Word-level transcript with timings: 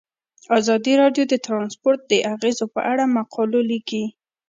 ازادي 0.59 0.93
راډیو 1.01 1.23
د 1.29 1.35
ترانسپورټ 1.45 1.99
د 2.07 2.13
اغیزو 2.33 2.65
په 2.75 2.81
اړه 2.91 3.03
مقالو 3.17 3.59
لیکلي. 3.71 4.05